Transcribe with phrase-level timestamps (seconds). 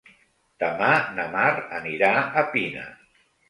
[0.63, 0.87] Demà
[1.19, 1.53] na Mar
[1.83, 2.13] anirà
[2.45, 2.91] a Pina.